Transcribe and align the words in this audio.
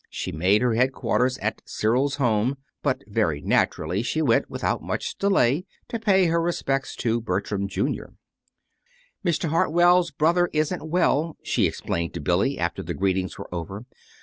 She 0.09 0.31
made 0.31 0.63
her 0.63 0.73
headquarters 0.73 1.37
at 1.43 1.61
Cyril's 1.63 2.15
home, 2.15 2.57
but 2.81 3.03
very 3.05 3.39
naturally 3.39 4.01
she 4.01 4.19
went, 4.23 4.49
without 4.49 4.81
much 4.81 5.15
delay, 5.19 5.63
to 5.89 5.99
pay 5.99 6.25
her 6.25 6.41
respects 6.41 6.95
to 6.95 7.21
Bertram, 7.21 7.67
Jr. 7.67 8.05
"Mr. 9.23 9.49
Hartwell's 9.49 10.09
brother 10.09 10.49
isn't 10.53 10.87
well," 10.89 11.37
she 11.43 11.67
explained 11.67 12.15
to 12.15 12.19
Billy, 12.19 12.57
after 12.57 12.81
the 12.81 12.95
greetings 12.95 13.37
were 13.37 13.53
over. 13.53 13.85